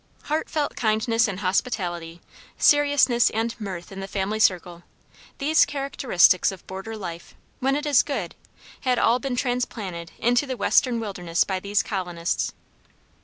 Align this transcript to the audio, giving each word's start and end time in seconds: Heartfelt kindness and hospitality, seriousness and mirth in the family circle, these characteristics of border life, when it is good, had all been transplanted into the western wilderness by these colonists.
Heartfelt 0.23 0.75
kindness 0.75 1.27
and 1.27 1.41
hospitality, 1.41 2.21
seriousness 2.57 3.29
and 3.29 3.53
mirth 3.61 3.91
in 3.91 3.99
the 3.99 4.07
family 4.07 4.39
circle, 4.39 4.81
these 5.37 5.63
characteristics 5.63 6.51
of 6.51 6.65
border 6.65 6.97
life, 6.97 7.35
when 7.59 7.75
it 7.75 7.85
is 7.85 8.01
good, 8.01 8.33
had 8.79 8.97
all 8.97 9.19
been 9.19 9.35
transplanted 9.35 10.11
into 10.17 10.47
the 10.47 10.57
western 10.57 10.99
wilderness 10.99 11.43
by 11.43 11.59
these 11.59 11.83
colonists. 11.83 12.51